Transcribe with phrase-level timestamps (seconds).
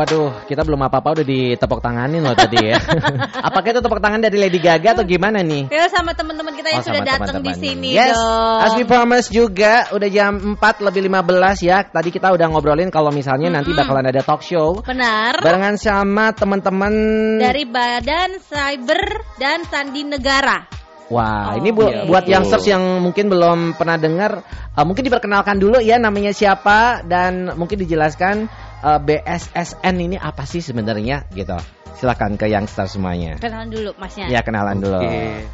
[0.00, 2.80] Waduh, kita belum apa-apa udah ditepuk tanganin loh tadi ya.
[3.52, 5.68] Apakah itu tepuk tangan dari Lady Gaga atau gimana nih?
[5.68, 8.16] Ya sama teman-teman kita yang Oh, sudah datang di sini yes.
[8.16, 8.60] dong.
[8.64, 11.84] As we promise juga udah jam 4 lebih 15 ya.
[11.84, 15.36] Tadi kita udah ngobrolin kalau misalnya nanti bakalan ada talk show Benar.
[15.44, 16.92] barengan sama teman-teman
[17.36, 19.04] Dari Badan Cyber
[19.36, 20.64] dan Sandi Negara.
[21.12, 22.06] Wah, Oh, ini bu- iya.
[22.06, 27.50] buat youngsters yang mungkin belum pernah dengar, uh, mungkin diperkenalkan dulu ya namanya siapa dan
[27.58, 28.46] mungkin dijelaskan
[28.84, 31.56] uh, BSSN ini apa sih sebenarnya gitu.
[32.00, 33.36] Silakan ke youngsters semuanya.
[33.36, 34.32] Kenalan dulu masnya.
[34.32, 35.00] Ya kenalan dulu.
[35.04, 35.44] Oke.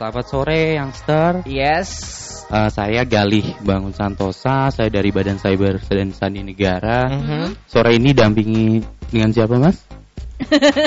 [0.00, 1.30] Selamat sore Youngster.
[1.46, 1.90] Yes.
[2.52, 7.08] Eh, saya Galih Bangun Santosa, saya dari Badan Cyber dan Sandi Negara.
[7.08, 7.70] Mhm.
[7.70, 9.80] Sore ini dampingi dengan siapa Mas?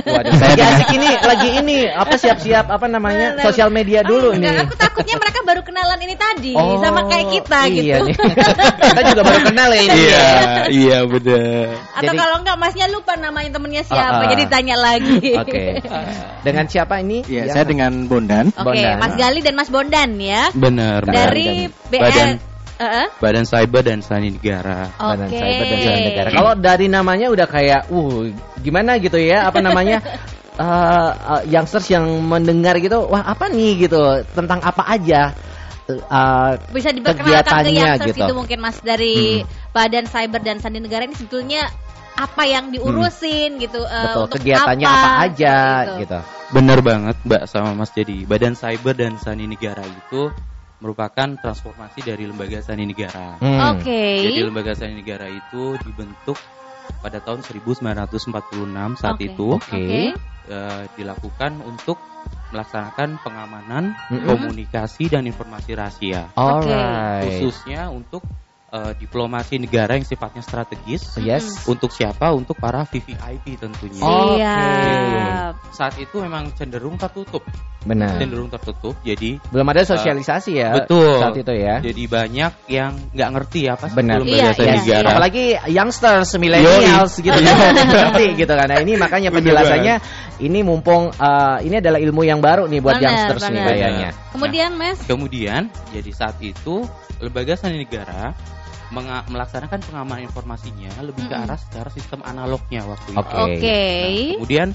[0.05, 4.47] Waduh, lagi asik ini, lagi ini apa siap-siap apa namanya sosial media dulu Oh, nih.
[4.47, 8.05] enggak, aku takutnya mereka baru kenalan ini tadi Oh, sama kayak kita iya gitu.
[8.07, 8.15] nih.
[8.89, 9.97] kita juga baru kenal ya ini.
[9.97, 10.27] Iya,
[10.67, 11.65] iya benar.
[11.93, 14.29] Atau Jadi- kalau enggak masnya lupa namanya temennya siapa, Ah, ah.
[14.29, 15.31] jadi tanya lagi.
[15.35, 15.63] Oke.
[16.45, 17.25] Dengan siapa ini?
[17.25, 18.53] Ya, Yang- saya dengan Bondan.
[18.53, 18.97] Oke, Bondan.
[19.01, 20.53] Mas Gali dan Mas Bondan ya.
[20.53, 21.01] Benar.
[21.03, 21.33] benar.
[21.33, 23.05] Dari Badan- Heeh.
[23.23, 24.91] Badan Cyber dan Sandi Negara.
[24.99, 25.39] Badan Oke.
[25.39, 26.29] Cyber dan Sandi Negara.
[26.35, 28.27] Kalau dari namanya udah kayak, uh,
[28.59, 29.47] gimana gitu ya?
[29.47, 30.03] Apa namanya?
[30.55, 33.99] eh eh, youngsters yang mendengar gitu, wah apa nih gitu?
[34.31, 35.35] Tentang apa aja?
[35.85, 38.25] Eh, bisa diperkenalkan ke kegiatannya youngsters gitu.
[38.25, 38.33] gitu.
[38.33, 39.69] mungkin Mas dari Hmm.
[39.69, 41.69] Badan Cyber dan Sandi Negara ini sebetulnya
[42.15, 44.23] apa yang diurusin gitu eh, betul.
[44.25, 45.93] untuk Kegiatannya apa, aja gitu.
[46.07, 46.19] gitu.
[46.55, 50.33] Benar banget Mbak sama Mas jadi Badan Cyber dan Sandi Negara itu
[50.85, 53.41] merupakan transformasi dari lembaga Sandi Negara.
[53.41, 53.73] Hmm.
[53.73, 54.21] Oke.
[54.21, 56.37] Jadi lembaga sandi negara itu dibentuk
[57.01, 59.25] pada tahun 1946 saat Oke.
[59.25, 59.65] itu Oke.
[59.65, 60.01] Oke.
[60.45, 61.97] eh, dilakukan untuk
[62.53, 64.29] melaksanakan pengamanan, Mm-mm.
[64.29, 66.69] komunikasi dan informasi rahasia, Oke.
[66.69, 67.25] Alright.
[67.25, 68.21] khususnya untuk
[68.75, 71.15] eh, diplomasi negara yang sifatnya strategis.
[71.15, 71.63] Yes.
[71.63, 72.35] Untuk siapa?
[72.35, 74.03] Untuk para VVIP tentunya.
[74.03, 74.35] Oh.
[74.35, 75.53] Siap.
[75.71, 77.43] Saat itu memang cenderung tertutup,
[77.87, 78.19] Benar.
[78.19, 78.99] cenderung tertutup.
[79.07, 80.71] Jadi Belum ada sosialisasi ya.
[80.75, 81.23] betul.
[81.23, 81.79] Saat itu ya.
[81.79, 84.19] Jadi banyak yang nggak ngerti apa sih Benar.
[84.27, 84.75] Iya, sandi iya.
[84.83, 85.07] negara.
[85.15, 87.71] Apalagi youngsters, millennials gitu kan
[88.11, 88.67] ngerti gitu kan.
[88.67, 89.95] Nah, ini makanya penjelasannya
[90.43, 93.67] ini mumpung eh, ini adalah ilmu yang baru nih buat Bener, youngsters nih bener.
[93.71, 94.09] kayaknya.
[94.35, 96.83] Kemudian Mas, Kemudian, jadi saat itu
[97.23, 98.35] lembaga sandi negara
[99.27, 103.19] melaksanakan pengamanan informasinya lebih ke arah secara sistem analognya waktu itu.
[103.19, 103.83] Oke.
[103.83, 104.69] Nah, kemudian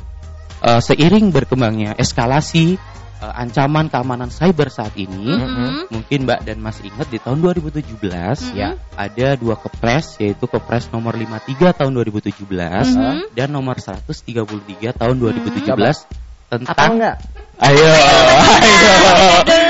[0.61, 2.77] eh, seiring berkembangnya eskalasi
[3.21, 5.93] eh, ancaman keamanan cyber saat ini, Mhm.
[5.93, 8.57] mungkin Mbak dan Mas ingat di tahun 2017 Mhm.
[8.57, 13.37] ya ada dua kepres yaitu kepres nomor 53 tahun 2017 Mhm.
[13.37, 16.09] dan nomor 133 tahun 2017
[16.49, 17.17] Apa tentang enggak?
[17.61, 17.93] ayo ayo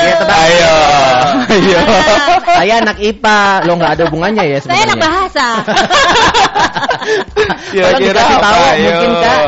[0.00, 0.38] Ya, tebak.
[0.46, 1.19] ayo ayo
[2.60, 5.00] Saya anak IPA, lo nggak ada hubungannya ya Saya anak sebenarnya.
[5.00, 5.46] bahasa.
[7.00, 8.88] Tolong Kira-kira dikasih apa, tahu ayo?
[8.90, 9.38] mungkin Kak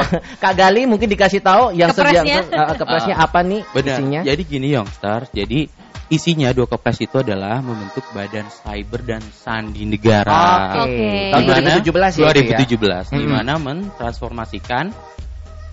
[0.41, 2.23] Kak Gali mungkin dikasih tahu yang Kepresnya.
[2.23, 3.97] sediang eh, kepresnya apa nih Benar.
[3.99, 4.21] isinya?
[4.25, 5.61] Jadi gini Youngster, jadi
[6.09, 10.85] isinya dua kepres itu adalah membentuk Badan Cyber dan Sandi Negara.
[10.85, 11.33] Oke.
[11.33, 12.29] Tahun Di mana- 2017 ya.
[12.33, 12.59] itu ya?
[12.65, 14.85] 2017 di mana mentransformasikan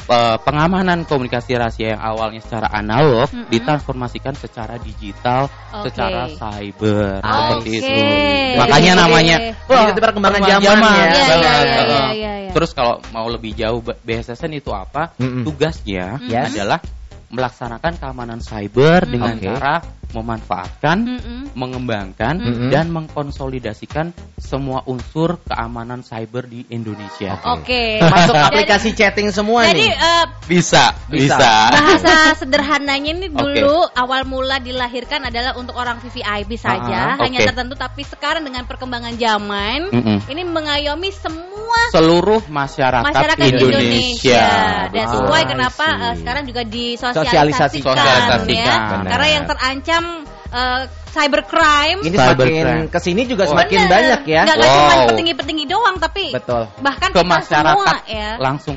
[0.10, 3.48] eh, pengamanan komunikasi rahasia yang awalnya secara analog Mm-mm.
[3.48, 5.94] ditransformasikan secara digital, Oke.
[5.94, 7.30] secara cyber Oke.
[7.30, 8.02] seperti itu.
[8.58, 9.38] Makanya namanya
[9.70, 10.58] Wah, itu perkembangan zaman ya.
[10.60, 11.08] Iya, iya, banget.
[11.08, 11.66] iya, Heeh.
[11.80, 12.52] iya, iya, iya.
[12.52, 15.14] Terus kalau mau lebih jauh BSSN itu apa?
[15.22, 15.46] Mm-mm.
[15.46, 16.58] Tugasnya Yes.
[16.58, 16.82] adalah
[17.30, 19.12] melaksanakan keamanan cyber Mm.
[19.14, 19.46] dengan Oke.
[19.46, 19.76] cara
[20.10, 21.40] memanfaatkan, Mm-mm.
[21.54, 22.70] mengembangkan Mm-mm.
[22.70, 27.38] dan mengkonsolidasikan semua unsur keamanan cyber di Indonesia.
[27.46, 28.02] Oke.
[28.02, 29.94] Masuk Jadi- aplikasi chatting semua Jadi nih.
[29.94, 31.38] eh, Bisa, Bisa.
[31.38, 31.54] bisa.
[31.70, 37.48] bahasa sederhananya ini dulu awal mula dilahirkan adalah untuk orang VVIP saja, Ah, hanya oke.
[37.54, 37.74] tertentu.
[37.78, 40.18] Tapi sekarang dengan perkembangan zaman, Mm-mm.
[40.26, 43.78] ini mengayomi semua Seluruh masyarakat, masyarakat Indonesia.
[43.78, 44.46] Indonesia.
[44.90, 45.30] That's Betul.
[45.30, 46.98] why I kenapa eh, sekarang juga Sosialisasikan.
[46.98, 48.58] disosialisasikan, Sosialisasikan.
[48.58, 48.90] ya.
[48.90, 49.10] Benar.
[49.14, 49.99] Karena yang terancam
[50.50, 52.86] eh, cybercrime Ini Cybercrime.
[52.86, 53.58] semakin ke sini juga Oh.
[53.58, 53.90] semakin Bener.
[53.90, 54.42] banyak ya.
[54.46, 55.08] Nggak, nggak cuma Wow.
[55.10, 56.64] petinggi-petinggi doang, tapi Betul.
[56.86, 58.30] bahkan Ke kita masyarakat semua ya.
[58.38, 58.76] langsung.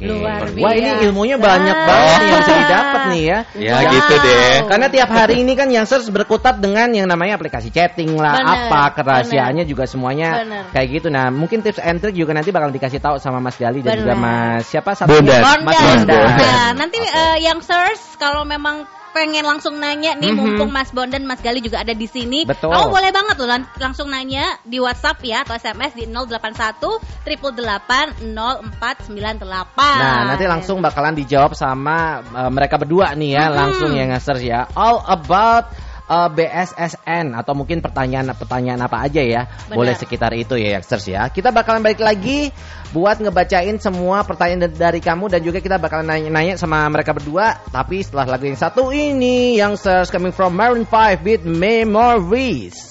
[0.00, 3.38] Luar Seperti Wah ini ilmunya banyak banget nih yang bisa didapat nih ya.
[3.56, 3.92] Ya Wow.
[3.92, 4.54] gitu deh.
[4.68, 8.68] Karena tiap hari ini kan yang search berkutat dengan yang namanya aplikasi chatting lah, Bener,
[8.68, 10.62] apa kerahasiaannya juga semuanya Bener.
[10.72, 11.08] kayak gitu.
[11.08, 14.00] Nah mungkin tips and trick juga nanti bakal dikasih tahu sama Mas Gali dan Bener.
[14.04, 15.40] juga Mas siapa satu Bondan.
[15.40, 16.04] Mas Bondan.
[16.04, 16.28] Bondan.
[16.36, 20.38] Nah, nanti eh, yang search kalau memang pengen langsung nanya nih Mhm.
[20.38, 22.46] mumpung Mas Bondan Mas Gali juga ada di sini.
[22.46, 22.70] Betul.
[22.70, 30.00] Kamu boleh banget lan- langsung nanya di WhatsApp ya atau SMS di 081 888 0498.
[30.00, 33.54] Nah, nanti langsung bakalan dijawab sama uh, mereka berdua nih ya, Mhm.
[33.54, 34.66] langsung yang nge-search ya.
[34.74, 35.70] All about
[36.10, 39.42] uh, BSSN atau mungkin pertanyaan-pertanyaan apa aja ya.
[39.46, 39.76] Benar.
[39.78, 41.30] Boleh sekitar itu ya Youngsters ya.
[41.30, 42.50] Kita bakalan balik lagi
[42.90, 47.62] buat ngebacain semua pertanyaan dari kamu dan juga kita bakalan nanya-nanya sama mereka berdua.
[47.70, 52.90] Tapi setelah lagu yang satu ini Youngsters coming from Maroon 5 with Memories.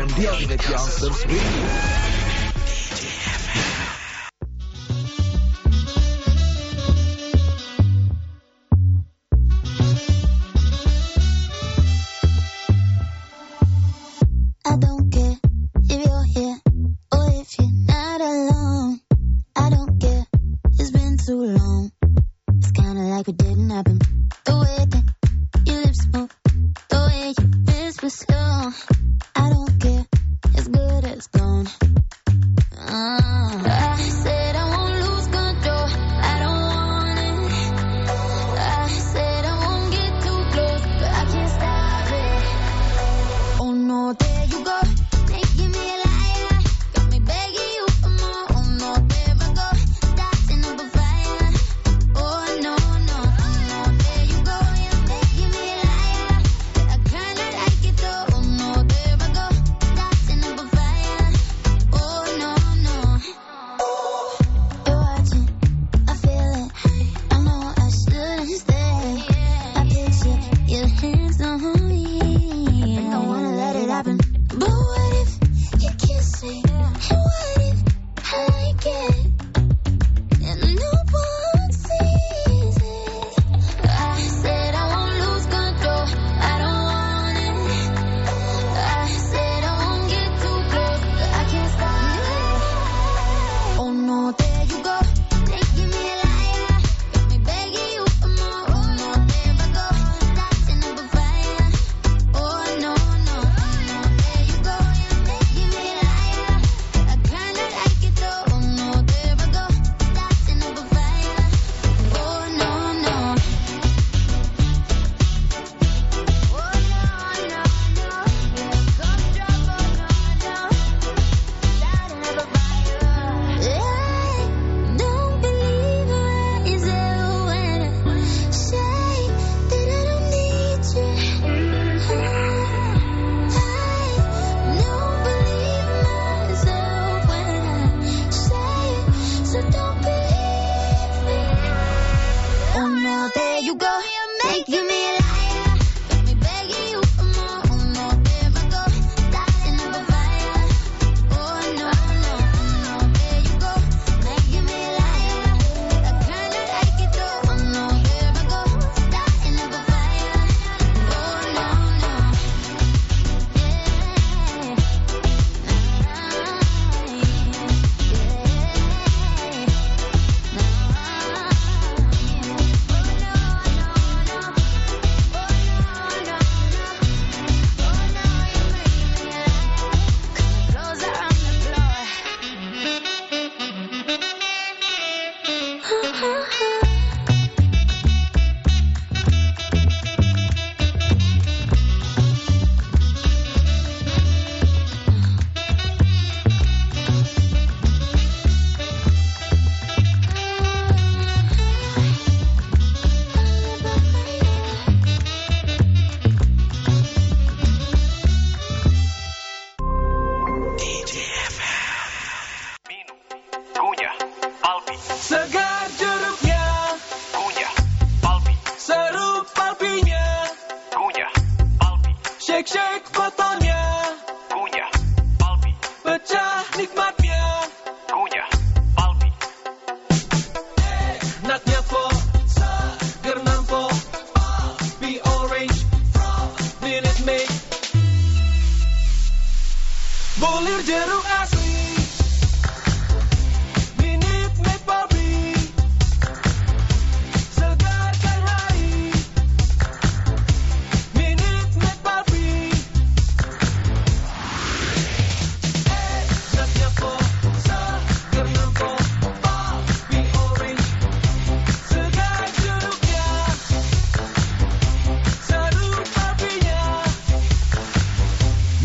[0.00, 2.19] DJ FM The Ultimate Youngsters Radio.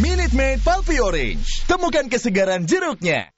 [0.06, 1.66] Minute Maid Pulpy Orange.
[1.66, 3.34] Temukan kesegaran jeruknya.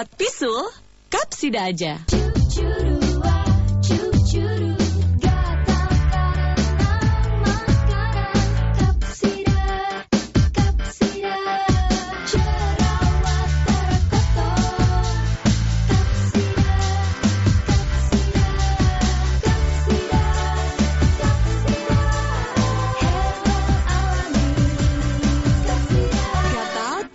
[0.00, 0.72] Jerawat, pisul,
[1.10, 1.98] kapsida aja.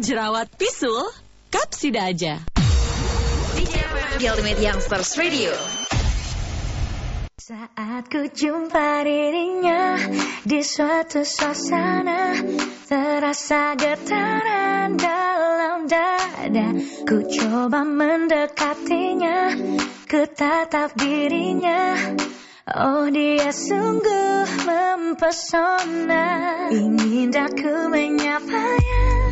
[0.05, 1.09] Jerawat, pisul,
[1.49, 2.54] kapsida aja.
[4.15, 5.51] The Ultimate Youngsters Radio.
[7.35, 9.99] Saat ku jumpa dirinya
[10.39, 12.31] di suatu suasana
[12.87, 16.67] Terasa getaran dalam dada.
[17.03, 19.51] Ku coba mendekatinya
[20.07, 21.99] Ku tatap dirinya.
[22.71, 26.23] Oh dia sungguh mempesona.
[26.71, 29.24] Ingin aku menyapanya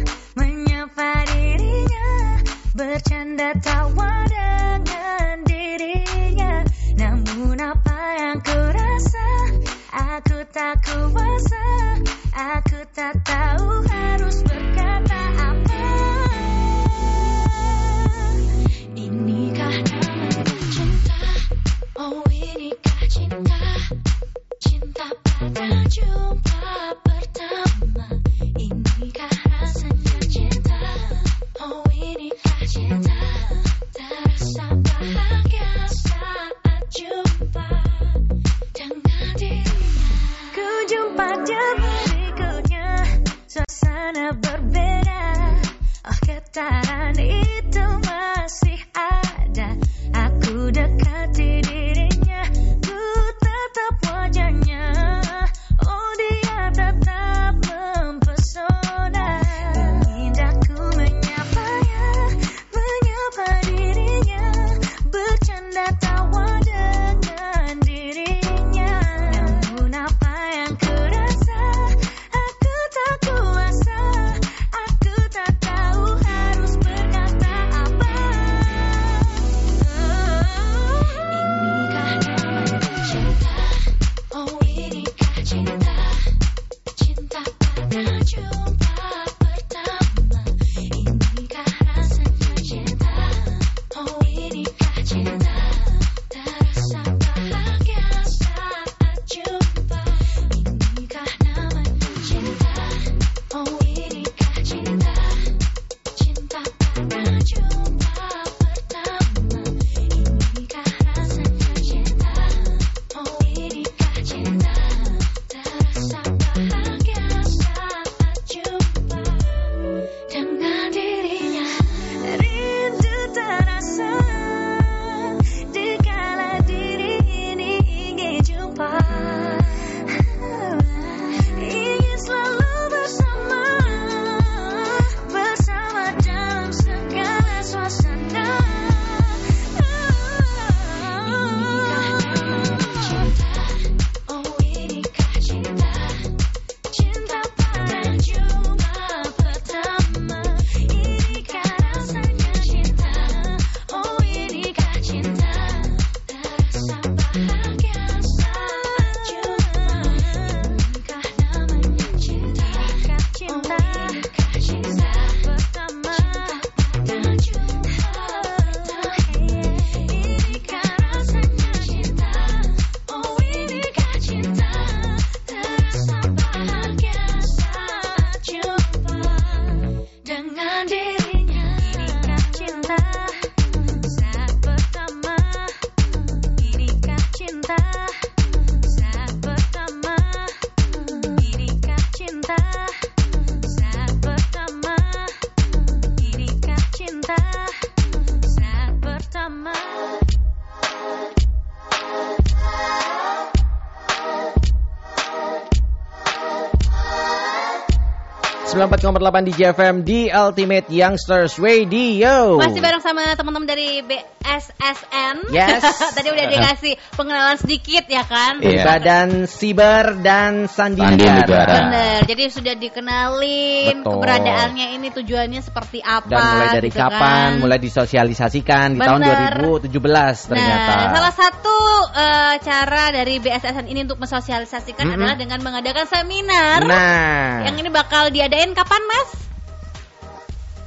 [208.84, 212.60] 94,8 di JFM di Ultimate Youngsters Radio.
[212.60, 214.04] Masih bareng sama teman-teman dari
[214.44, 215.56] BSSN.
[215.56, 215.80] Yes.
[216.16, 218.60] Tadi udah dikasih pengenalan sedikit ya kan?
[218.60, 218.84] Iya.
[218.84, 221.48] Badan Siber dan Sandi, Sandi Negara.
[221.48, 221.74] Negara.
[221.80, 224.20] Bener, jadi sudah dikenalin Betul.
[224.20, 227.24] keberadaannya ini tujuannya seperti apa Dan mulai dari gitu kapan?
[227.24, 227.50] kan.
[227.64, 229.54] Mulai disosialisasikan di tahun Bener.
[229.88, 230.92] 2017 ternyata.
[230.92, 231.78] Nah, salah satu
[232.12, 235.18] eh, cara dari BSSN ini untuk mensosialisasikan Mm-mm.
[235.18, 236.84] adalah dengan mengadakan seminar.
[236.84, 237.64] Nah.
[237.72, 239.30] Yang ini bakal diadain kapan, Mas?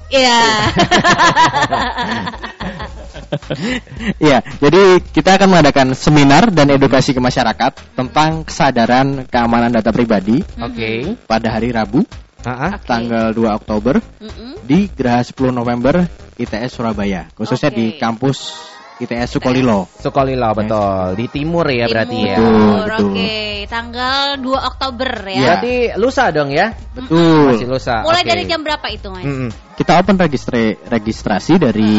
[0.07, 0.39] Iya.
[4.17, 10.43] Iya, jadi kita akan mengadakan seminar dan edukasi ke masyarakat tentang kesadaran keamanan data pribadi
[10.61, 11.17] Oke.
[11.27, 12.07] pada hari Rabu,
[12.87, 14.63] tanggal 2 Oktober Mm-mm.
[14.63, 17.79] di Geraha 10 November ITS Surabaya, khususnya Oke.
[17.79, 18.39] di kampus
[18.97, 19.85] ITS Sukolilo.
[20.01, 21.21] Sukolilo betul.
[21.21, 22.37] Di timur ya berarti ya.
[22.41, 23.09] Timur, Betul, betul.
[23.13, 23.37] Oke,
[23.69, 25.41] tanggal 2 Oktober ya.
[25.45, 26.67] Berarti lusa dong ya?
[26.97, 27.53] Betul.
[27.53, 28.01] Masih lusa.
[28.01, 29.25] Mulai dari jam berapa itu, Mas?
[29.77, 31.93] Kita open registre- registrasi dari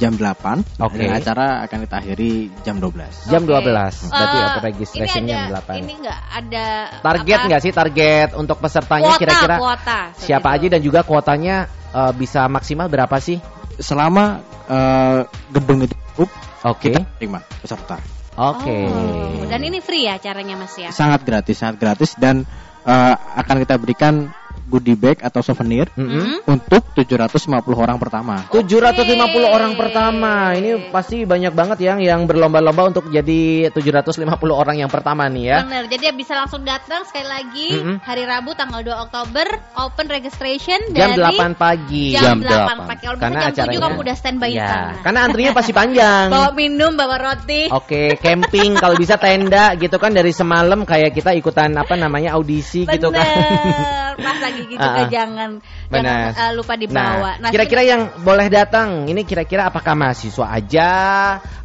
[0.00, 0.96] jam 8 Oke.
[0.96, 2.32] dan acara akan kita akhiri
[2.64, 3.28] jam 12.
[3.28, 3.52] Jam Oke.
[3.52, 4.08] 12.
[4.08, 5.76] Berarti Eh, apa registrationnya ini jam ada, 8.
[5.84, 6.64] Ini enggak ada
[7.04, 12.12] Target nggak sih target untuk pesertanya Kuota, kira-kira kuota, siapa aja dan juga kuotanya eh,
[12.16, 13.36] bisa maksimal berapa sih?
[13.82, 14.40] Selama
[14.70, 16.30] eh, gedung itu cukup,
[16.70, 16.94] Oke.
[16.94, 17.98] kita terima peserta.
[18.32, 18.76] Oke.
[18.88, 20.88] Oh, dan ini free ya caranya, Mas ya?
[20.88, 22.48] Sangat gratis, sangat gratis dan
[22.86, 24.32] eh, akan kita berikan
[24.72, 26.48] goodie bag atau souvenir Mm-mm.
[26.48, 27.44] untuk 750
[27.76, 28.40] orang pertama.
[28.48, 29.12] 750
[29.46, 30.32] orang pertama.
[30.52, 35.58] Ini pasti banyak banget yang yang berlomba-lomba untuk jadi 750 orang yang pertama nih ya.
[35.62, 37.96] Bener, jadi bisa langsung datang sekali lagi Mm-mm.
[38.00, 42.16] hari Rabu tanggal 2 Oktober open registration Jam dari 8 pagi.
[42.16, 43.02] jam, Jam 8 pagi.
[43.04, 44.92] Kalau Karena jam 7 acaranya- kamu udah standby Ya, sana.
[45.02, 46.26] karena antrinya pasti panjang.
[46.34, 47.68] Bawa minum, bawa roti.
[47.68, 52.86] Oke, camping kalau bisa tenda gitu kan dari semalam kayak kita ikutan apa namanya audisi
[52.86, 53.26] gitu kan.
[53.26, 55.50] Bener, pas lagi gitu Ah, kan jangan
[55.88, 56.02] Benar.
[56.02, 57.30] jangan eh, lupa dibawa.
[57.38, 60.90] Nah, kira-kira yang boleh datang ini kira-kira apakah mahasiswa aja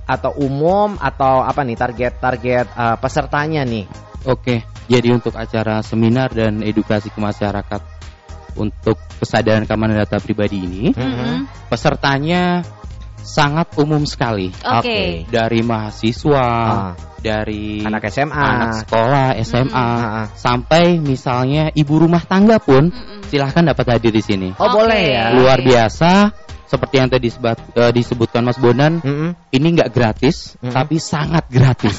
[0.08, 3.86] atau umum atau apa nih target-target eh, pesertanya nih?
[4.28, 7.82] Oke, jadi untuk acara seminar dan edukasi ke masyarakat
[8.58, 11.46] untuk kesadaran keamanan data pribadi ini, Mm-mm.
[11.70, 12.66] pesertanya
[13.28, 14.56] sangat umum sekali.
[14.64, 15.28] Oke.
[15.28, 16.92] Dari mahasiswa, Ah.
[17.20, 18.32] dari Anak SMA.
[18.40, 20.26] anak sekolah, SMA, Ah, ah.
[20.32, 23.28] sampai misalnya ibu rumah tangga pun Mm-mm.
[23.28, 24.50] silahkan dapat hadir di sini.
[24.56, 24.80] Oh, Oke.
[24.80, 25.26] boleh ya.
[25.36, 26.32] Luar biasa,
[26.68, 29.32] seperti yang tadi disebut- eh, disebutkan Mas Bonan, Mm-mm.
[29.56, 30.76] ini nggak gratis, Mm-mm.
[30.76, 31.96] tapi sangat gratis.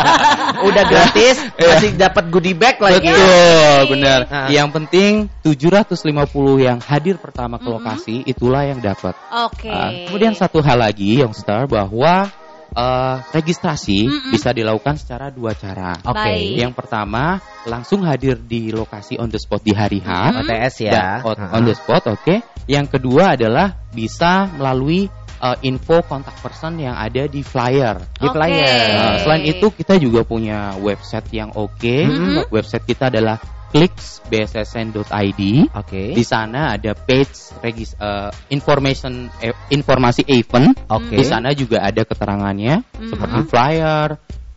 [0.68, 3.04] Udah gratis, masih dapat goodie bag lagi.
[3.04, 4.20] Betul, benar.
[4.32, 4.48] Ah.
[4.48, 5.12] Yang penting
[5.44, 9.12] 750 yang hadir pertama ke lokasi itulah yang dapat.
[9.46, 9.68] Oke.
[9.70, 12.32] Ah, kemudian satu hal lagi, Youngster, bahwa
[12.78, 14.30] eh, registrasi Mm-mm.
[14.30, 15.98] bisa dilakukan secara dua cara.
[16.06, 16.14] Oke.
[16.14, 16.54] Baik.
[16.62, 20.08] Yang pertama, langsung hadir di lokasi on the spot di hari H.
[20.08, 20.46] Mm-mm.
[20.46, 20.92] OTS ya.
[20.94, 22.34] Dan on, on the spot, oke.
[22.70, 25.10] Yang kedua adalah bisa melalui
[25.42, 27.98] eh, info kontak person yang ada di flyer.
[28.14, 28.86] Di flyer.
[28.94, 31.96] Nah, selain itu kita juga punya website yang oke.
[32.06, 32.48] Mhm.
[32.54, 35.42] Website kita adalah kliksbssn.id.
[35.74, 36.02] Oke.
[36.16, 40.76] Di sana ada page regis, eh, information eh, informasi event.
[40.88, 41.16] Oke.
[41.16, 43.08] Di sana juga ada keterangannya Mhm.
[43.12, 44.08] seperti flyer,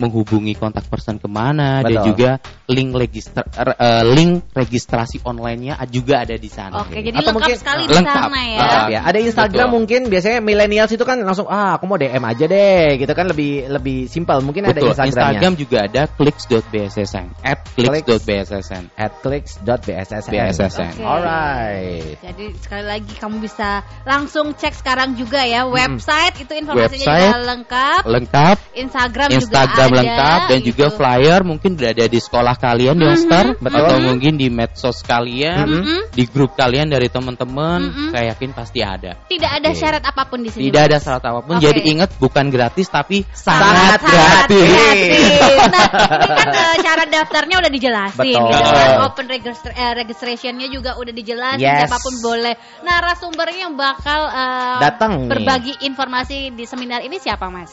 [0.02, 2.06] menghubungi kontak person ke mana dan Betul.
[2.10, 2.32] juga
[2.66, 6.82] link registra eh, link registrasi online-nya juga ada di sana.
[6.82, 8.18] Oke, jadi Atau lengkap mungkin- sekali di lengkap.
[8.18, 8.58] sana ya.
[8.58, 9.00] Lengkap ya.
[9.06, 9.78] Ada Instagram Betul.
[9.78, 13.70] mungkin biasanya millennials itu kan langsung ah aku mau DM aja deh gitu kan lebih
[13.70, 14.42] lebih simpel.
[14.42, 15.38] Mungkin ada Betul, Instagramnya.
[15.38, 20.32] Instagram juga ada clicks.bssn at clicks.bssn at clicks.bssn.
[20.32, 20.94] BSSN.
[20.98, 21.04] Oke.
[21.06, 22.18] Alright.
[22.22, 23.70] Jadi sekali lagi kamu bisa
[24.04, 27.28] langsung cek sekarang juga ya website itu informasinya Website.
[27.28, 28.02] juga lengkap.
[28.08, 30.95] lengkap Instagram, Instagram juga ada, lengkap dan juga gitu.
[30.95, 33.77] flyer mungkin udah ada di sekolah kalian di Youngster Betul.
[33.77, 35.99] atau mungkin di medsos kalian Mhm.
[36.12, 38.10] di grup kalian dari teman-teman Mhm.
[38.12, 40.69] saya yakin pasti ada Tidak ada syarat apa pun di sini.
[40.69, 41.63] tidak ada syarat apa pun Oke.
[41.63, 44.69] jadi ingat bukan gratis tapi Sangat sangat, gratis.
[44.71, 45.88] gratis Nah,
[46.21, 48.49] ini kan eh, cara daftarnya udah dijelasin Betul.
[48.49, 48.89] gitu kan.
[49.04, 51.86] Open registra- eh, registrationnya juga udah dijelasin Yes.
[51.86, 52.54] siapa pun boleh.
[52.82, 55.30] Narasumbernya yang bakal eh, Datang nih.
[55.30, 57.71] berbagi informasi di seminar ini siapa, Mas?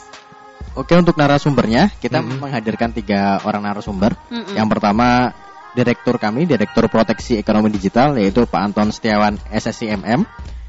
[0.79, 2.38] Oke untuk narasumbernya kita Mm-mm.
[2.47, 4.14] menghadirkan tiga orang narasumber.
[4.31, 4.55] Mm-mm.
[4.55, 5.35] Yang pertama
[5.75, 10.23] direktur kami, direktur proteksi ekonomi digital yaitu Pak Anton Setiawan SSCMM.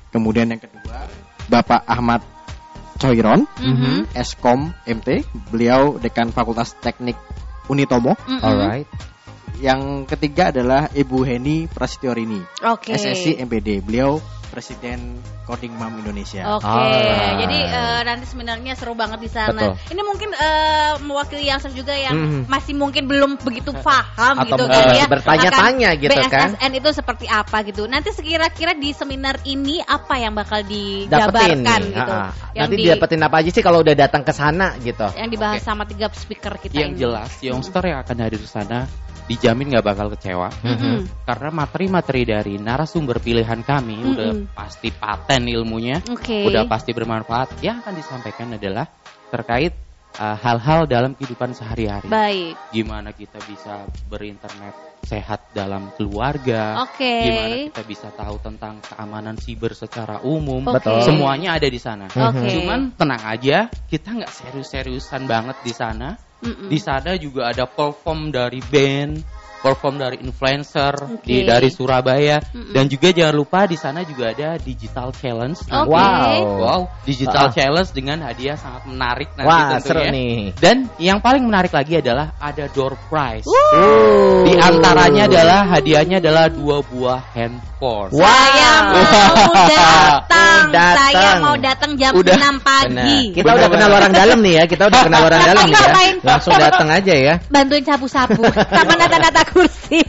[0.10, 1.06] Kemudian yang kedua
[1.45, 2.26] Bapak Ahmad
[2.98, 4.12] Coiron, Mhm.
[4.17, 7.15] Eskom MT, beliau dekan Fakultas Teknik
[7.69, 8.17] Unitomo.
[8.26, 8.41] Mm-mm.
[8.41, 8.89] Alright.
[9.60, 12.95] Yang ketiga adalah Ibu Heni Prasetyorini, Oke.
[12.95, 13.84] SSC MPD.
[13.84, 14.17] Beliau
[14.50, 16.41] Presiden Coding Mom Indonesia.
[16.58, 17.38] Oke, Ah.
[17.38, 19.54] jadi eh, nanti sebenarnya seru banget di sana.
[19.54, 19.93] Betul.
[19.93, 22.41] Ini mungkin eh, mewakili yang juga yang Mhm.
[22.50, 25.06] masih mungkin belum begitu paham Atau gitu mungkin kan masih ya.
[25.06, 26.50] bertanya-tanya gitu kan.
[26.58, 27.86] BSSN itu seperti apa gitu.
[27.86, 31.93] Nanti sekira-kira di seminar ini apa yang bakal dapetin dijabarkan nih.
[31.93, 32.10] gitu.
[32.13, 32.32] ah, ah.
[32.50, 35.08] Yang Nanti di- didapetin apa aja sih kalau udah datang ke sana gitu.
[35.13, 36.98] yang dibahas sama tiga speaker kita Yang ini.
[36.98, 38.89] jelas, youngster yang akan hadir di sana
[39.30, 40.50] dijamin nggak bakal kecewa.
[40.65, 41.24] Mhm.
[41.30, 44.12] Karena materi-materi dari narasumber pilihan kami Mm-mm.
[44.18, 46.50] udah pasti paten ilmunya, Oke.
[46.50, 47.62] udah pasti bermanfaat.
[47.62, 48.89] Yang akan disampaikan adalah
[49.30, 49.78] terkait
[50.18, 52.10] uh, hal-hal dalam kehidupan sehari-hari.
[52.10, 52.58] Baik.
[52.74, 54.74] Gimana kita bisa berinternet
[55.06, 56.84] sehat dalam keluarga.
[56.89, 57.30] Oke.
[57.30, 60.65] Gimana kita bisa tahu tentang keamanan siber secara umum.
[60.65, 61.06] Betul.
[61.06, 62.10] Semuanya ada di sana.
[62.10, 62.50] Oke.
[62.50, 66.18] Cuman tenang aja, kita nggak serius-seriusan banget di sana.
[66.39, 66.71] Mm-mm.
[66.71, 69.19] Di sana juga ada perform dari band,
[69.60, 71.24] perform dari influencer Oke.
[71.24, 72.72] di dari Surabaya Mm-mm.
[72.72, 75.63] dan juga jangan lupa di sana juga ada digital challenge.
[75.67, 75.91] Oke.
[75.91, 76.39] Wow.
[76.60, 77.54] Wow, digital Ah.
[77.54, 79.84] challenge dengan hadiah sangat menarik nanti Wah, tentunya.
[79.84, 80.39] seru nih.
[80.58, 83.43] Dan yang paling menarik lagi adalah ada door prize.
[83.45, 84.48] Uh.
[84.48, 88.12] Di antaranya adalah hadiahnya adalah dua buah handphone.
[88.12, 88.24] Wow.
[88.24, 89.04] Saya mau
[89.67, 90.67] datang.
[90.69, 90.95] Datang.
[91.10, 92.36] Saya mau datang jam Udah.
[92.38, 92.88] 6 pagi.
[92.93, 93.34] Benar.
[93.34, 94.63] Kita Benar, udah kenal orang dalam nih ya.
[94.69, 95.93] Kita udah kenal orang dalam nih ya.
[96.22, 97.34] Langsung datang aja ya.
[97.50, 99.99] Bantuin sapu-sapu sama nata-nata kursi.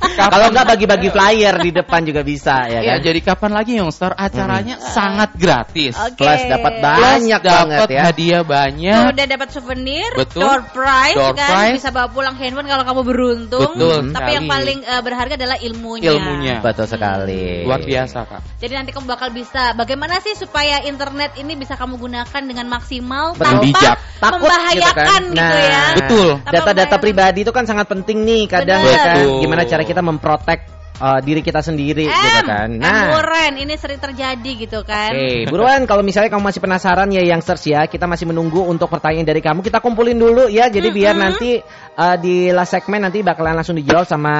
[0.00, 3.04] Kalau nggak bagi-bagi flyer di depan juga bisa ya Ya, kan.
[3.04, 5.92] jadi kapan lagi Youngster acaranya sangat gratis.
[5.96, 6.24] Oke.
[6.24, 8.00] Plus dapat Plus banyak banget dapat ya.
[8.08, 9.02] hadiah banyak.
[9.12, 10.40] Udah dapat souvenir, Betul.
[10.40, 11.74] door prize Door kan, prize.
[11.76, 13.70] bisa bawa pulang handphone kalau kamu beruntung.
[13.76, 14.36] Betul Tapi sekali.
[14.40, 16.08] yang paling eh, berharga adalah ilmunya.
[16.10, 16.56] Ilmunya.
[16.64, 17.44] Betul sekali.
[17.68, 18.40] Luar biasa, Kak.
[18.56, 23.36] Jadi nanti kamu bakal bisa bagaimana sih supaya internet ini bisa kamu gunakan dengan maksimal
[23.36, 23.44] Betul.
[23.44, 23.96] tanpa Bijak.
[24.20, 25.64] Takut membahayakan gitu gitu, kan.
[25.64, 25.80] ya.
[25.80, 26.28] Nah, Betul.
[26.44, 28.94] Tanpa Data-data pribadi itu kan sangat penting nih kadang Bener.
[28.94, 29.42] ya kan.
[29.42, 30.60] Gimana cara kita memprotek
[31.00, 32.68] uh, diri kita sendiri M, gitu kan.
[32.76, 35.16] M Nah, Muren, ini sering terjadi gitu kan.
[35.16, 38.92] Oke, buruan kalau misalnya kamu masih penasaran ya yang search ya, kita masih menunggu untuk
[38.92, 39.64] pertanyaan dari kamu.
[39.64, 41.56] Kita kumpulin dulu ya, jadi biar nanti
[41.96, 44.34] uh, di last segmen nanti bakalan langsung dijawab sama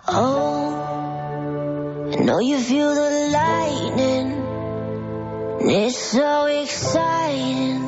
[0.08, 0.72] Oh,
[2.16, 4.40] I know you feel the lightning.
[5.68, 7.84] It's so exciting.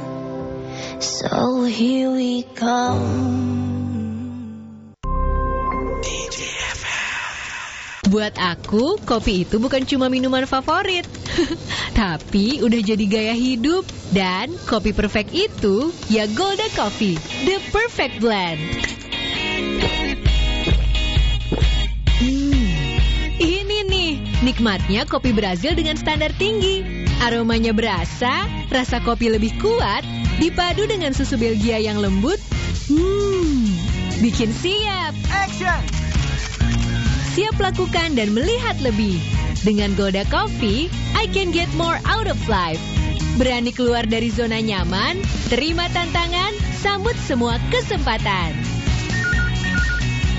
[1.00, 3.40] So here we come.
[8.12, 11.08] Buat aku, kopi itu bukan cuma minuman favorit,
[12.00, 13.88] tapi udah jadi gaya hidup.
[14.12, 17.16] Dan kopi perfect itu ya Golda Coffee,
[17.48, 18.60] the perfect blend.
[24.50, 26.82] Nikmatnya kopi Brazil dengan standar tinggi.
[27.22, 30.02] Aromanya berasa, rasa kopi lebih kuat,
[30.42, 32.42] dipadu dengan susu Belgia yang lembut.
[32.90, 33.70] Hmm,
[34.26, 35.14] bikin siap.
[35.30, 35.82] Action!
[37.38, 39.22] Siap lakukan dan melihat lebih.
[39.62, 42.82] Dengan Golda Coffee, I can get more out of life.
[43.38, 45.22] Berani keluar dari zona nyaman,
[45.54, 48.69] terima tantangan, sambut semua kesempatan.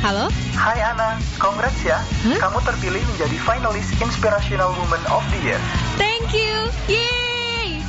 [0.01, 0.33] Halo?
[0.57, 2.01] Hai Ana, congrats ya.
[2.25, 5.61] Kamu terpilih menjadi finalis Inspirational Woman of the Year.
[6.01, 6.57] Thank you.
[6.89, 7.85] Yeay!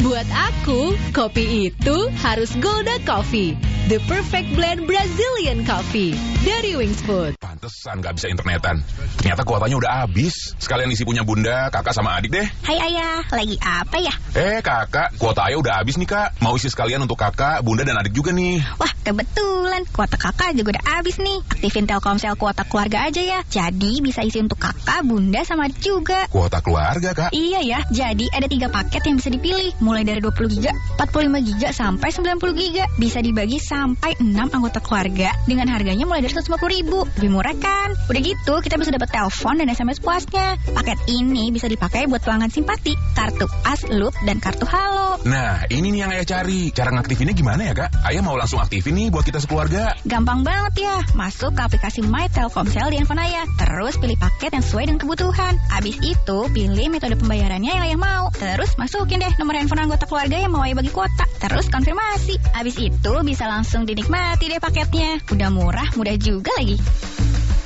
[0.00, 3.60] Buat aku, kopi itu harus Golda Coffee.
[3.86, 6.10] The perfect blend Brazilian coffee
[6.42, 7.38] dari Wings Food.
[7.38, 8.82] Pantesan gak bisa internetan.
[9.14, 10.58] Ternyata kuotanya udah habis.
[10.58, 12.42] Sekalian isi punya bunda, kakak sama adik deh.
[12.66, 14.10] Hai ayah, lagi apa ya?
[14.34, 16.34] Eh kakak, kuota ayah udah habis nih kak.
[16.42, 18.58] Mau isi sekalian untuk kakak, bunda dan adik juga nih.
[18.74, 21.46] Wah, kebetulan kuota kakak juga udah habis nih.
[21.46, 23.38] Aktifin Telkomsel kuota keluarga aja ya.
[23.46, 26.26] Jadi bisa isi untuk kakak, bunda, sama adik juga.
[26.26, 27.30] Kuota keluarga kak.
[27.30, 29.78] Iya ya, jadi ada tiga paket yang bisa dipilih.
[29.78, 32.90] Mulai dari 20 giga, 45 giga, sampai 90 giga.
[32.98, 35.36] Bisa dibagi sampai 6 anggota keluarga.
[35.44, 37.04] Dengan harganya mulai dari 150 ribu.
[37.20, 37.92] Lebih murah kan?
[38.08, 40.56] Udah gitu, kita bisa dapat telepon dan SMS puasnya.
[40.72, 45.20] Paket ini bisa dipakai buat pelanggan simpati, kartu as, loop, dan kartu halo.
[45.28, 46.72] Nah, ini nih yang ayah cari.
[46.72, 47.92] Cara ngaktifinnya gimana ya kak?
[48.08, 49.92] Ayah mau langsung aktifin nih buat kita sekeluarga.
[50.08, 50.96] Gampang banget ya.
[51.12, 53.44] Masuk ke aplikasi My Telkomsel di handphone ayah.
[53.60, 55.60] Terus pilih paket yang sesuai dengan kebutuhan.
[55.76, 58.24] Abis itu pilih metode pembayarannya yang ayah mau.
[58.32, 61.28] Terus masukin deh nomor handphone anggota keluarga yang mau ayah bagi kuota.
[61.42, 62.38] Terus konfirmasi.
[62.56, 65.18] Abis itu bisa langsung Langsung dinikmati deh paketnya.
[65.26, 66.78] Udah murah, mudah juga lagi.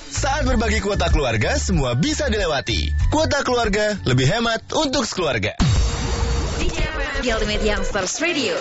[0.09, 2.89] Saat berbagi kuota keluarga, semua bisa dilewati.
[3.13, 5.53] Kuota keluarga lebih hemat untuk sekeluarga.
[7.21, 8.57] Di Ultimate Youngsters Radio.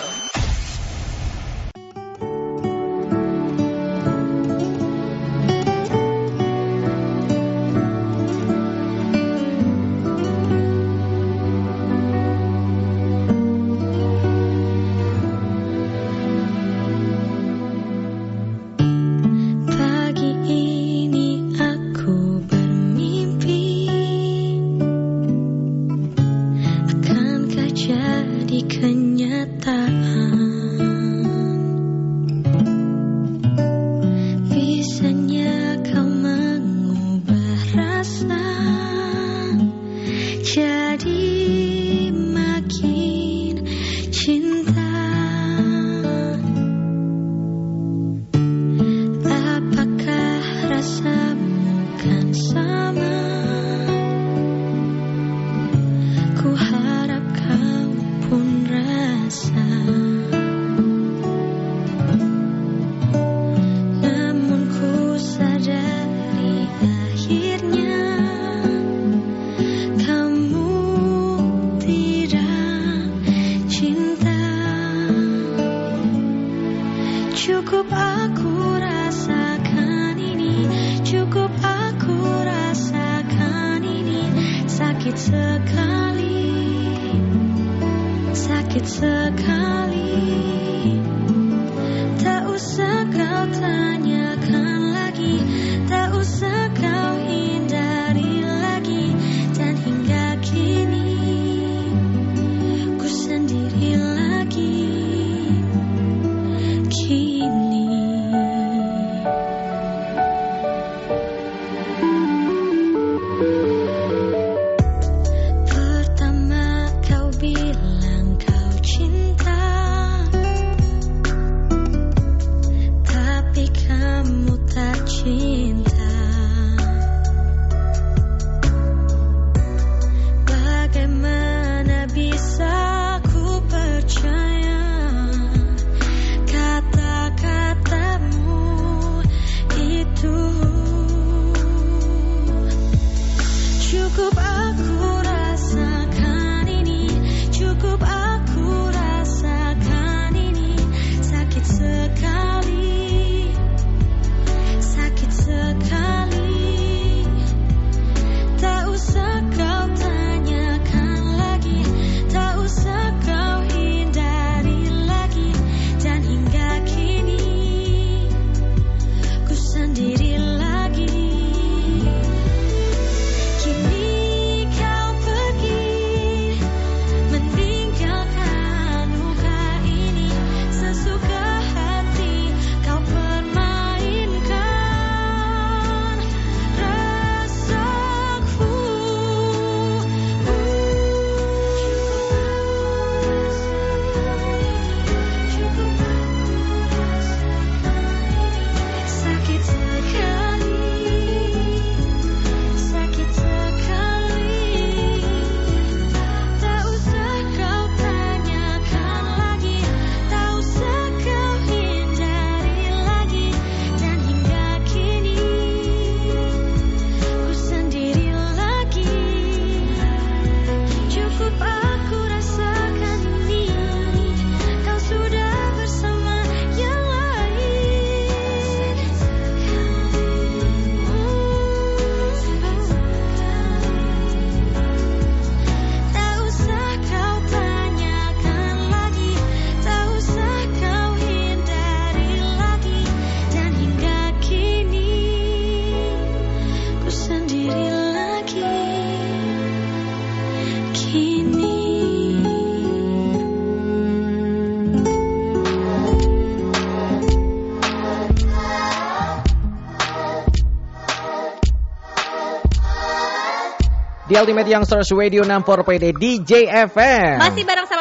[264.30, 267.42] Di Ultimate Youngsters Radio 64 PD DJ FM.
[267.42, 267.99] Masih bareng sama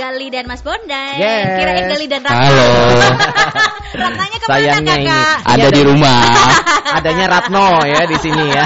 [0.00, 1.20] Gali dan Mas Bondan.
[1.20, 1.60] Yes.
[1.60, 2.40] Kirain Gali dan Ratna.
[2.48, 2.68] Halo.
[4.00, 5.36] Ratnanya ke mana Sayangnya ini kakak?
[5.44, 6.20] Ada di rumah.
[6.96, 8.64] adanya Ratno ya di sini ya.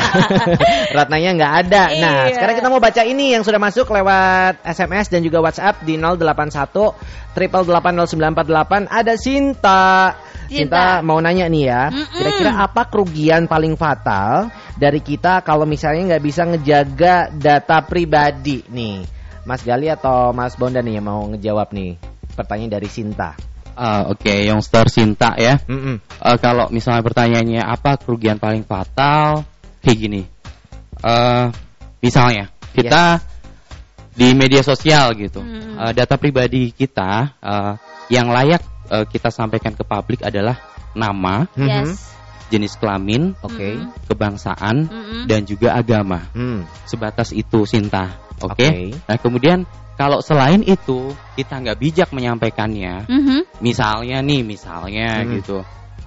[0.97, 1.83] Ratnanya nggak ada.
[1.99, 2.39] Nah, Iya.
[2.39, 6.95] sekarang kita mau baca ini yang sudah masuk lewat SMS dan juga WhatsApp di 081
[7.35, 10.15] 8880948 ada Sinta.
[10.45, 12.15] Sinta mau nanya nih ya, Mm-mm.
[12.21, 19.24] kira-kira apa kerugian paling fatal dari kita kalau misalnya nggak bisa ngejaga data pribadi nih?
[19.45, 22.01] Mas Gali atau Mas Bondan nih yang mau ngejawab nih
[22.33, 23.37] pertanyaan dari Sinta.
[23.75, 25.59] Ah, Oke, Youngster Sinta ya.
[25.67, 29.43] Eh, kalau misalnya pertanyaannya apa kerugian paling fatal,
[29.83, 30.23] kayak gini.
[31.03, 31.47] Eh,
[32.01, 33.19] misalnya kita
[34.15, 35.91] di media sosial gitu, Hmm.
[35.91, 37.73] eh, data pribadi kita eh,
[38.15, 38.63] yang layak
[38.95, 40.57] eh, kita sampaikan ke publik adalah
[40.95, 41.45] nama.
[41.59, 42.15] Yes.
[42.45, 43.81] jenis kelamin, Oke.
[44.07, 45.23] kebangsaan, Mm-mm.
[45.27, 46.29] dan juga agama.
[46.37, 46.63] Hmm.
[46.87, 48.15] Sebatas itu, Sinta.
[48.43, 48.67] Oke.
[48.67, 48.71] Oke.
[49.07, 49.59] Nah, kemudian
[49.95, 53.63] kalau selain itu kita nggak bijak menyampaikannya, Mhm.
[53.63, 55.39] misalnya nih, misalnya Hmm.
[55.39, 55.59] gitu,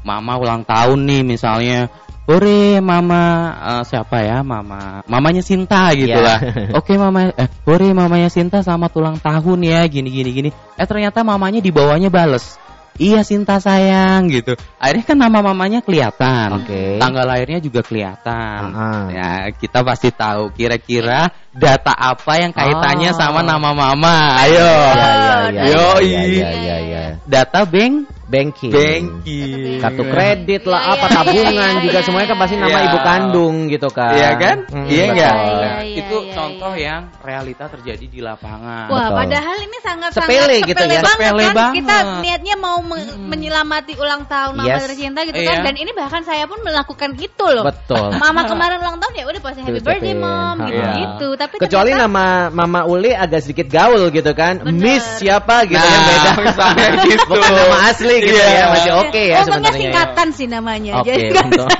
[0.03, 1.91] Mama ulang tahun nih, misalnya,
[2.27, 3.23] Hore Mama
[3.55, 6.19] eh, siapa ya Mama Mamanya Sinta gitu Ya.
[6.19, 6.39] lah
[6.83, 11.23] Oke Mama eh, Hore Mamanya Sinta selamat ulang tahun ya Gini gini gini Eh ternyata
[11.23, 12.59] mamanya di bawahnya bales
[12.97, 16.97] Iya Sinta sayang gitu Akhirnya kan nama mamanya kelihatan Oke.
[16.97, 19.05] Tanggal lahirnya juga kelihatan Ah.
[19.13, 23.17] Ya kita pasti tahu Kira-kira data apa yang kaitannya Oh.
[23.17, 26.09] sama nama mama Ayo Ya, ya, ya, Yoi.
[26.09, 27.03] ya, ya, ya, ya.
[27.29, 28.71] Data bank Banking.
[28.75, 32.99] Banking Kartu kredit lah, Iya, apa iya, tabungan iya, juga semuanya kan pasti nama ibu
[32.99, 34.13] kandung gitu kan.
[34.13, 34.57] Iya kan?
[34.67, 35.31] Mm, iya enggak?
[35.31, 38.85] Iya, Nah, iya, itu iya, contoh yang realita terjadi di lapangan.
[38.87, 39.17] Wah, Betul.
[39.17, 40.87] padahal ini sangat Sepele sangat gitu ya.
[40.89, 41.55] banget Sepele kan.
[41.55, 41.75] banget.
[41.79, 44.83] Kita niatnya mau me- menyelamati ulang tahun Mama Yes.
[44.83, 45.57] tercinta gitu kan.
[45.63, 47.63] Dan ini bahkan saya pun melakukan itu loloh.
[47.63, 48.11] Betul.
[48.13, 51.27] Mama kemarin ulang tahun ya udah pasti happy birthday mom gitu-gitu.
[51.33, 54.59] Tapi Kecuali nama Mama Uli agak sedikit gaul gitu kan.
[54.67, 56.31] Miss siapa gitu Nah, yang beda.
[56.43, 57.23] misalnya gitu.
[57.31, 58.47] Bukan nama asli gitu Iya.
[58.49, 59.79] ya, masih oke ya Untungnya sebenarnya.
[59.79, 60.91] singkatan sih namanya.
[60.99, 61.69] Oke, Jadi nggak untung.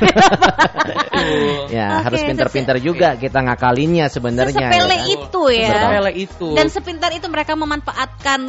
[1.68, 4.70] Ya, Oke, harus pinter-pinter juga kita ngakalinnya sebenarnya.
[4.72, 5.14] Sesepele ya kan?
[5.18, 5.70] itu ya.
[5.74, 6.48] Sepele itu.
[6.54, 8.40] Dan sepintar itu mereka memanfaatkan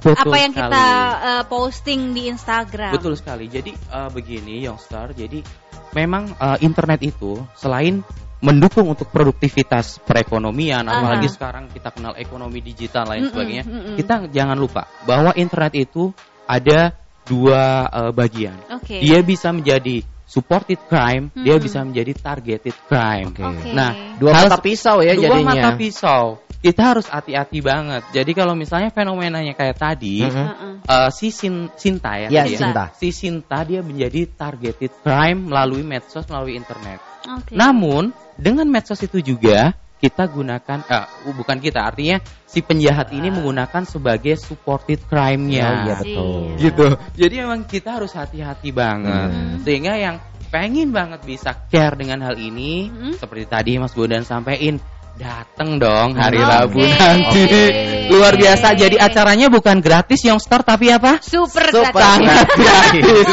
[0.00, 0.64] Betul apa yang sekali.
[0.72, 0.86] kita
[1.20, 2.92] uh, posting di Instagram.
[2.94, 3.44] Betul sekali.
[3.46, 5.12] Jadi eh, begini, Youngstar.
[5.12, 5.44] Jadi
[5.92, 8.00] memang eh, internet itu selain
[8.40, 10.96] mendukung untuk produktivitas perekonomian, Aha.
[10.96, 13.64] apalagi sekarang kita kenal ekonomi digital lain Mm-mm, sebagainya.
[13.68, 13.96] mm-mm.
[14.00, 16.08] Kita jangan lupa bahwa internet itu
[16.50, 18.58] ada dua eh, bagian.
[18.74, 18.98] Oke.
[18.98, 21.62] Dia bisa menjadi supported crime, dia Mm-mm.
[21.62, 23.30] bisa menjadi targeted crime.
[23.34, 23.70] Oke.
[23.70, 25.46] Nah, Dua hal- mata pisau ya dua jadinya.
[25.54, 26.38] mata pisau.
[26.60, 28.04] Kita harus hati-hati banget.
[28.12, 30.30] Jadi kalau misalnya fenomenanya kayak tadi, Mhm.
[30.30, 30.72] Heeh.
[30.86, 32.84] eh, si Sin- Sinta ya, Ya, tadi Sinta.
[32.94, 37.00] si Sinta dia menjadi targeted crime melalui medsos, melalui internet.
[37.26, 37.56] Oke.
[37.56, 42.16] Namun dengan medsos itu juga kita gunakan, eh, bukan kita, artinya
[42.48, 45.68] si penjahat ini menggunakan sebagai supported crime-nya.
[45.68, 46.40] Oh, iya betul.
[46.56, 46.86] Gitu.
[47.20, 49.28] Jadi memang kita harus hati-hati banget.
[49.28, 49.60] Hmm.
[49.60, 50.16] Sehingga yang
[50.48, 53.14] pengen banget bisa care dengan hal ini, Hmm.
[53.14, 54.80] seperti tadi Mas Bondan sampaikan,
[55.20, 56.48] dateng dong hari Oke.
[56.48, 57.42] Rabu nanti.
[57.44, 57.64] Oke.
[58.08, 58.72] Luar biasa.
[58.72, 61.20] Jadi acaranya bukan gratis Youngstar tapi apa?
[61.20, 61.92] Super, Super.
[61.92, 62.16] gratis.
[62.16, 63.28] Sangat gratis.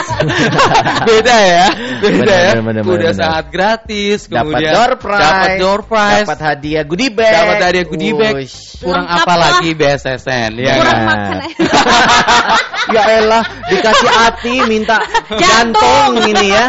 [1.07, 1.65] Beda ya.
[1.97, 2.51] Beda Benar, ya.
[2.59, 4.19] benar, benar, Udah gratis.
[4.27, 6.27] Dapat door prize, Dapat door prize.
[6.27, 8.33] dapat hadiah goodie bag, Dapat hadiah goodie bag.
[8.35, 8.57] Wush.
[8.77, 9.49] Kurang Lengkap apa lah.
[9.57, 11.07] lagi BSSN ya Kurang kan?
[11.07, 11.37] makan.
[12.95, 14.97] ya elah dikasih hati minta
[15.33, 16.65] jantung ini ya.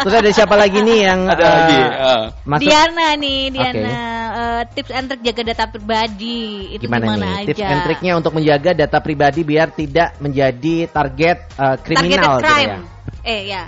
[0.00, 1.76] Terus ada siapa lagi nih yang Ada eh, lagi.
[1.76, 2.22] eh.
[2.42, 3.76] masuk Diana nih, Diana.
[3.76, 4.25] Oke.
[4.36, 7.48] Eh, tips and trick jaga data pribadi itu gimana, gimana, nih aja?
[7.48, 12.68] tips and triknya untuk menjaga data pribadi biar tidak menjadi target eh, kriminal Targeted gitu
[12.68, 12.78] ya.
[13.24, 13.62] Eh ya,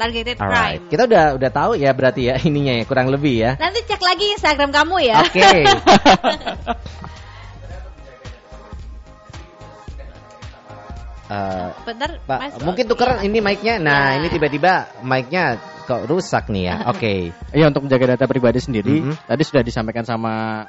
[0.00, 0.80] targeted Alright.
[0.80, 0.88] crime.
[0.88, 3.52] Kita udah udah tahu ya berarti ya ininya ya kurang lebih ya.
[3.60, 5.16] Nanti cek lagi Instagram kamu ya.
[5.28, 5.44] Oke.
[11.24, 12.52] Eh, Bentar, Pak, Mas.
[12.60, 13.80] mungkin tuker ini mic-nya.
[13.80, 14.20] Nah, Ya.
[14.20, 15.56] ini tiba-tiba mic-nya
[15.88, 16.76] kok rusak nih ya.
[16.92, 17.32] Oke.
[17.52, 19.28] Iya untuk menjaga data pribadi sendiri, Mhm.
[19.28, 20.64] tadi sudah disampaikan sama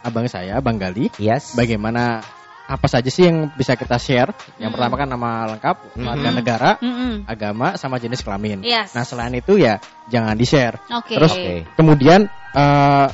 [0.00, 1.12] abang saya, Bang Gali.
[1.20, 1.52] Yes.
[1.52, 2.24] Bagaimana
[2.64, 4.32] apa saja sih yang bisa kita share?
[4.56, 4.74] Yang Mhm.
[4.78, 6.36] pertama kan nama lengkap, warga Mhm.
[6.38, 7.12] negara, Mm-mm.
[7.28, 8.64] agama, sama jenis kelamin.
[8.64, 8.96] Yes.
[8.96, 10.80] Nah selain itu ya jangan di share.
[10.96, 11.18] Oke.
[11.18, 11.68] Terus Oke.
[11.76, 12.24] kemudian
[12.56, 13.06] eh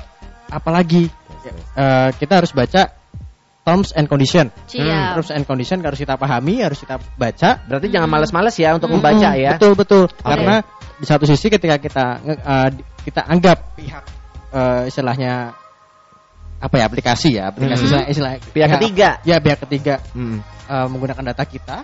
[0.47, 1.11] apalagi
[1.79, 2.96] Eh, kita harus baca
[3.67, 4.55] terms and condition.
[4.71, 5.19] Siap.
[5.19, 7.67] Terms and condition harus kita pahami, harus kita baca.
[7.67, 9.59] Berarti jangan males-males ya untuk Mm-mm, membaca ya.
[9.59, 10.05] Betul betul.
[10.07, 10.23] Oke.
[10.23, 10.63] Karena
[10.97, 14.05] di satu sisi ketika kita eh, di- kita anggap pihak
[14.55, 15.51] eh, istilahnya
[16.57, 17.87] apa ya aplikasi ya aplikasi Mhm.
[17.91, 19.09] istilah, istilah Pihak ketiga.
[19.29, 20.41] ya pihak ketiga Hmm.
[20.65, 21.79] eh, menggunakan data kita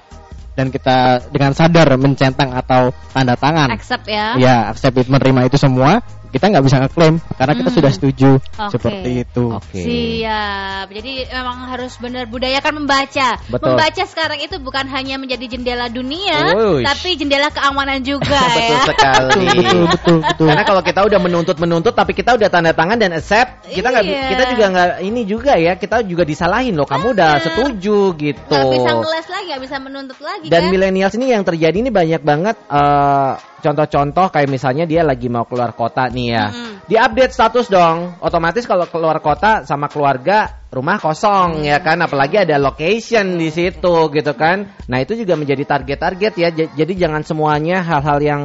[0.53, 4.37] dan kita dengan sadar mencentang atau tanda tangan Accept ya.
[4.37, 6.01] ya accept it, menerima itu semua
[6.33, 7.77] kita nggak bisa ngeklaim karena kita Hmm.
[7.77, 8.73] sudah setuju Oke.
[8.73, 9.45] seperti itu.
[9.71, 10.87] Siap.
[10.89, 13.37] Jadi memang harus benar budayakan membaca.
[13.47, 13.77] Betul.
[13.77, 16.85] Membaca sekarang itu bukan hanya menjadi jendela dunia, Wush.
[16.89, 18.81] tapi jendela keamanan juga Betul ya.
[18.89, 19.47] sekali.
[19.53, 20.47] betul, betul, betul.
[20.49, 24.05] Karena kalau kita udah menuntut menuntut, tapi kita udah tanda tangan dan accept, kita nggak,
[24.09, 24.29] Iya.
[24.33, 26.89] kita juga nggak ini juga ya, kita juga disalahin loh.
[26.89, 28.49] Kamu udah setuju gitu.
[28.49, 30.71] Nggak bisa ngeles lagi, nggak bisa menuntut lagi Dan kan?
[30.73, 35.73] milenials ini yang terjadi ini banyak banget eh, contoh-contoh kayak misalnya dia lagi mau keluar
[35.73, 36.47] kota nih ya.
[36.83, 38.19] Di update status dong.
[38.19, 44.09] Otomatis kalau keluar kota sama keluarga rumah kosong ya kan apalagi ada location di situ
[44.11, 44.73] gitu kan.
[44.89, 46.49] Nah, itu juga menjadi target-target ya.
[46.51, 48.43] Jadi jangan semuanya hal-hal yang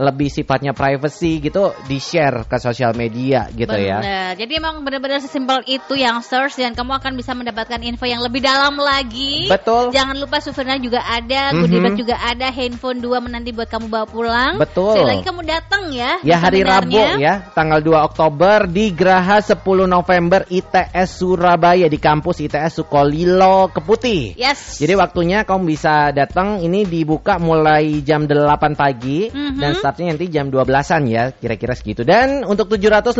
[0.00, 4.00] lebih sifatnya privacy gitu di-share ke sosial media gitu ya.
[4.00, 4.32] Bener.
[4.40, 8.40] Jadi emang benar-benar sesimpel itu yang search dan kamu akan bisa mendapatkan info yang lebih
[8.40, 9.44] dalam lagi.
[9.52, 9.92] Betul.
[9.92, 11.60] Jangan lupa souvenir juga ada, Mhm.
[11.60, 14.52] goodie bag juga ada, handphone dua menanti buat kamu bawa pulang.
[14.56, 14.96] Betul.
[14.96, 16.12] Sekali lagi kamu datang ya.
[16.24, 22.40] Ya hari Rabu ya, tanggal 2 Oktober di Graha 10 November ITS Surabaya di kampus
[22.40, 24.38] ITS Sukolilo Keputih.
[24.38, 24.78] Yes.
[24.78, 29.58] Jadi waktunya kamu bisa datang ini dibuka mulai jam 8 pagi Mhm.
[29.58, 32.06] dan startnya nanti jam 12-an ya, kira-kira segitu.
[32.06, 33.18] Dan untuk 750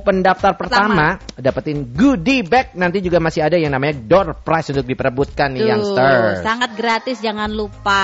[0.00, 5.52] pendaftar pertama, dapetin goodie bag nanti juga masih ada yang namanya door prize untuk diperebutkan
[5.52, 6.40] nih Tuh, youngsters.
[6.40, 8.02] sangat gratis jangan lupa.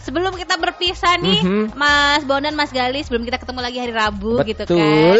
[0.00, 1.64] Sebelum kita berpisah nih, Mhm.
[1.72, 4.76] Mas Bondan, Mas Gali, sebelum kita ketemu lagi hari Rabu gitu kan.
[4.76, 5.18] Betul.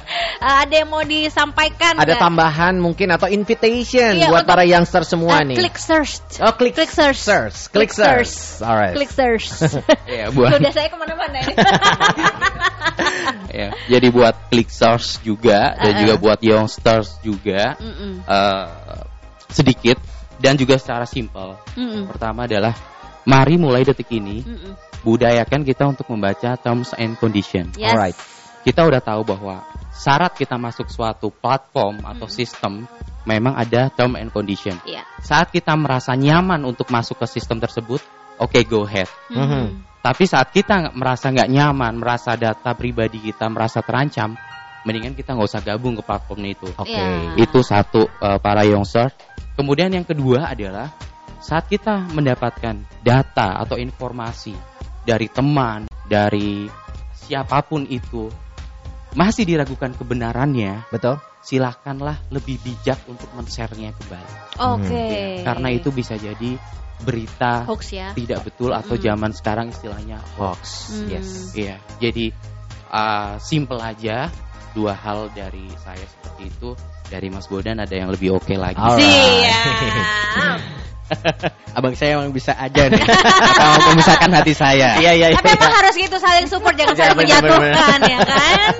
[0.62, 2.22] Ada yang mau disampaikan Ada nggak?
[2.22, 5.56] tambahan mungkin atau invitation Iya, buat untuk- para youngster semua Eh, nih.
[5.58, 6.38] Klik search.
[6.38, 7.18] Oh, klik, Klik search.
[7.18, 7.58] search.
[7.72, 8.62] Klik search.
[8.62, 8.94] Alright.
[8.94, 9.48] Klik search.
[10.06, 11.54] Ya, buat Udah saya ke mana-mana ini.
[13.62, 13.68] ya.
[13.86, 16.02] Jadi buat Clickstars juga dan Uh-uh.
[16.02, 18.26] juga buat Youngsters juga Mm-mm.
[18.26, 19.02] eh,
[19.54, 20.02] sedikit
[20.42, 21.54] dan juga secara simpel.
[21.78, 22.10] Mm-mm.
[22.10, 22.74] Pertama adalah
[23.22, 24.74] mari mulai detik ini Mm-mm.
[25.06, 27.70] budayakan kita untuk membaca terms and condition.
[27.78, 27.94] Yes.
[27.94, 28.18] Alright.
[28.66, 29.62] Kita udah tahu bahwa
[29.94, 32.82] syarat kita masuk suatu platform atau sistem
[33.22, 34.74] memang ada term and condition.
[34.82, 35.06] Iya.
[35.22, 38.02] Saat kita merasa nyaman untuk masuk ke sistem tersebut,
[38.42, 39.06] oke go ahead.
[39.30, 39.86] Mhm.
[40.06, 44.38] Tapi saat kita nggak- merasa nggak nyaman, merasa data pribadi kita merasa terancam,
[44.86, 46.70] mendingan kita nggak usah gabung ke platform itu.
[46.78, 46.94] Oke.
[46.94, 47.34] Iya.
[47.34, 49.10] Itu satu eh, para youngster.
[49.58, 50.94] Kemudian yang kedua adalah
[51.42, 54.54] saat kita mendapatkan data atau informasi
[55.02, 56.70] dari teman, dari
[57.18, 58.30] siapa pun itu
[59.18, 61.18] masih diragukan kebenarannya, betul.
[61.42, 64.34] Silakanlah lebih bijak untuk men-share-nya kembali.
[64.70, 65.42] Oke.
[65.42, 66.58] Karena itu bisa jadi
[66.96, 68.08] berita Hoax ya.
[68.16, 69.04] tidak betul atau Mm-mm.
[69.04, 70.96] zaman sekarang istilahnya hoax.
[70.96, 71.08] Hmm.
[71.12, 71.52] Yes.
[71.52, 71.76] Iya.
[72.00, 72.32] Jadi
[72.88, 74.32] uh, simple aja
[74.72, 76.70] dua hal dari saya seperti itu.
[77.06, 78.82] Dari Mas Bodan ada yang lebih oke lagi.
[78.82, 80.58] Siap.
[81.78, 82.98] Abang saya emang bisa aja nih.
[83.54, 84.98] Apa mau memisahkan hati saya?
[84.98, 88.18] Iya iya Tapi emang harus gitu saling support jangan Ya, saling bener, bener, menjatuhkan ya
[88.26, 88.72] kan?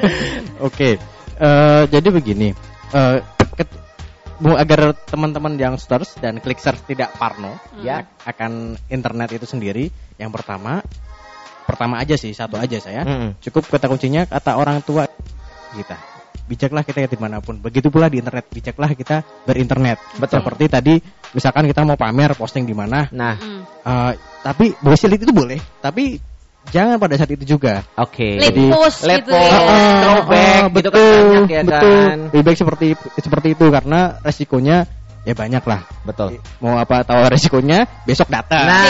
[0.66, 0.90] Oke,
[1.38, 2.48] eh, jadi begini,
[2.90, 3.39] eh, ket-
[4.40, 8.08] bu- agar teman-teman yang stars dan clickers tidak parno Ya.
[8.24, 10.80] akan internet itu sendiri, yang pertama,
[11.68, 13.38] pertama aja sih, satu aja saya, Mm-mm.
[13.38, 15.06] cukup kata kuncinya kata orang tua
[15.76, 15.96] kita.
[16.50, 17.62] Bijaklah kita di mana pun.
[17.62, 18.50] Begitu pula di internet.
[18.50, 20.02] Bijaklah kita berinternet.
[20.18, 20.42] Betul.
[20.42, 20.94] Seperti tadi,
[21.30, 23.06] misalkan kita mau pamer posting di mana.
[23.14, 23.38] Nah,
[23.86, 24.12] eh,
[24.42, 25.62] tapi bullshit itu boleh.
[25.78, 26.18] Tapi
[26.68, 27.80] jangan pada saat itu juga.
[27.96, 28.36] Oke.
[28.36, 29.48] Late Jadi- post gitu ya.
[30.04, 31.80] throwback Ah, gitu betul, kan banyak ya betul.
[31.80, 32.16] kan.
[32.28, 32.86] Lebih baik seperti
[33.16, 34.76] seperti itu karena resikonya
[35.20, 35.84] ya banyak lah.
[36.00, 36.40] Betul.
[36.64, 38.64] Mau apa tahu resikonya besok datang.
[38.64, 38.84] Nah,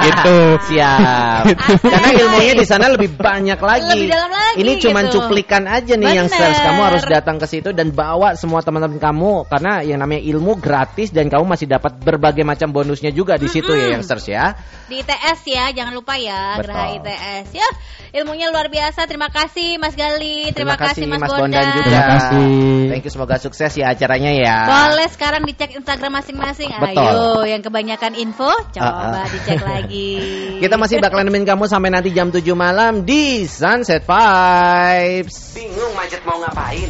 [0.08, 0.38] gitu.
[0.72, 1.42] Siap.
[1.84, 3.92] Karena ilmunya di sana lebih banyak lagi.
[3.92, 5.14] Lebih dalam lagi Ini cuman gitu.
[5.20, 6.18] cuplikan aja nih Bener.
[6.24, 6.58] yang search.
[6.64, 11.12] Kamu harus datang ke situ dan bawa semua teman-teman kamu karena yang namanya ilmu gratis
[11.12, 14.56] dan kamu masih dapat berbagai macam bonusnya juga di situ ya yang search ya.
[14.88, 16.72] Di ITS ya, jangan lupa ya, Betul.
[16.72, 17.68] Geraha ITS ya.
[18.08, 19.04] Ilmunya luar biasa.
[19.04, 21.84] Terima kasih Mas Gali, terima, kasih Mas, Bondan Bondan juga.
[21.84, 22.48] Terima kasih.
[22.88, 24.56] Thank you semoga sukses ya acaranya ya.
[24.64, 26.70] Boleh sekarang dicek Instagram masing-masing.
[26.70, 29.26] Ayo, yang kebanyakan info coba uh -uh.
[29.26, 30.14] dicek lagi.
[30.62, 35.58] Kita masih bakal nemenin kamu sampai nanti jam 7 malam di Sunset Vibes.
[35.58, 36.86] Bingung macet mau ngapain?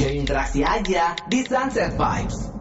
[0.00, 2.56] Jadi interaksi aja di Sunset Vibes.